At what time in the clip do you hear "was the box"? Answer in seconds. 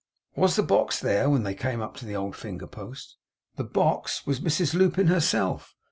0.35-0.99